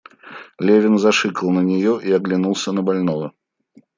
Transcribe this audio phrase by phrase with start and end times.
[0.57, 3.33] Левин зашикал на нее и оглянулся на больного.